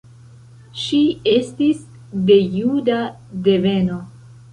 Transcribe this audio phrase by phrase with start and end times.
[0.83, 1.01] Ŝi
[1.33, 1.83] estis
[2.29, 2.97] de juda
[3.49, 3.99] deveno.